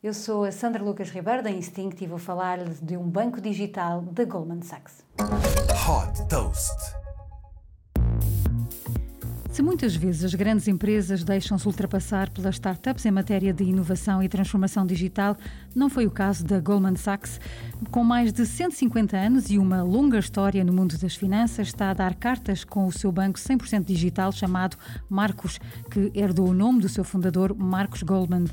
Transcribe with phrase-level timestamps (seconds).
[0.00, 4.00] Eu sou a Sandra Lucas Ribeiro da Instinct e vou falar de um banco digital
[4.00, 5.04] da Goldman Sachs.
[5.18, 6.97] Hot Toast.
[9.58, 14.28] Se muitas vezes as grandes empresas deixam-se ultrapassar pelas startups em matéria de inovação e
[14.28, 15.36] transformação digital,
[15.74, 17.40] não foi o caso da Goldman Sachs.
[17.90, 21.94] Com mais de 150 anos e uma longa história no mundo das finanças, está a
[21.94, 24.76] dar cartas com o seu banco 100% digital chamado
[25.10, 25.58] Marcos,
[25.90, 28.44] que herdou o nome do seu fundador, Marcos Goldman.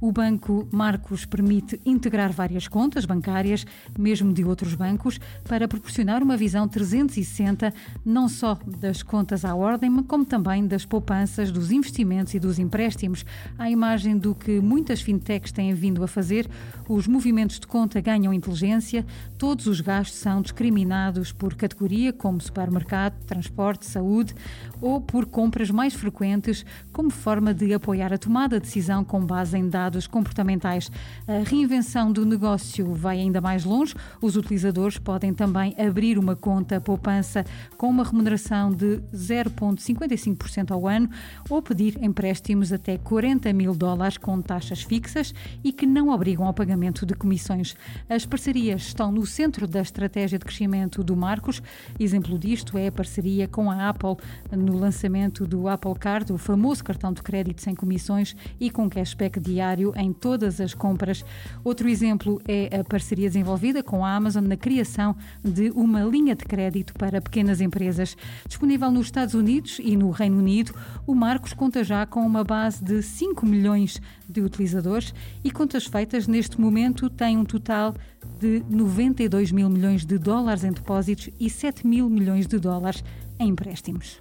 [0.00, 3.64] O banco Marcos permite integrar várias contas bancárias,
[3.96, 7.72] mesmo de outros bancos, para proporcionar uma visão 360
[8.04, 12.58] não só das contas à ordem, como também também das poupanças, dos investimentos e dos
[12.58, 13.22] empréstimos.
[13.58, 16.48] À imagem do que muitas fintechs têm vindo a fazer,
[16.88, 19.04] os movimentos de conta ganham inteligência,
[19.36, 24.34] todos os gastos são discriminados por categoria, como supermercado, transporte, saúde,
[24.80, 29.58] ou por compras mais frequentes, como forma de apoiar a tomada de decisão com base
[29.58, 30.90] em dados comportamentais.
[31.26, 33.94] A reinvenção do negócio vai ainda mais longe.
[34.22, 37.44] Os utilizadores podem também abrir uma conta poupança
[37.76, 41.10] com uma remuneração de 0,55 5% ao ano
[41.50, 46.54] ou pedir empréstimos até 40 mil dólares com taxas fixas e que não obrigam ao
[46.54, 47.76] pagamento de comissões.
[48.08, 51.62] As parcerias estão no centro da estratégia de crescimento do Marcos.
[51.98, 54.16] Exemplo disto é a parceria com a Apple
[54.52, 59.40] no lançamento do Apple Card, o famoso cartão de crédito sem comissões e com cashback
[59.40, 61.24] diário em todas as compras.
[61.64, 66.44] Outro exemplo é a parceria desenvolvida com a Amazon na criação de uma linha de
[66.44, 68.16] crédito para pequenas empresas,
[68.46, 70.74] disponível nos Estados Unidos e no Reino Reino Unido,
[71.06, 76.26] o Marcos conta já com uma base de 5 milhões de utilizadores e contas feitas
[76.26, 77.94] neste momento tem um total
[78.38, 83.02] de 92 mil milhões de dólares em depósitos e 7 mil milhões de dólares
[83.38, 84.18] em empréstimos.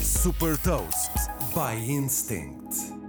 [0.00, 1.10] Super Toast
[1.54, 2.99] by Instinct.